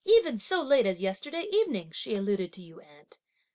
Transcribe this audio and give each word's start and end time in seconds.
Even 0.03 0.39
so 0.39 0.63
late 0.63 0.87
as 0.87 0.99
yesterday 0.99 1.43
evening, 1.53 1.91
she 1.91 2.15
alluded 2.15 2.51
to 2.53 2.61
you, 2.63 2.79
aunt! 2.81 3.19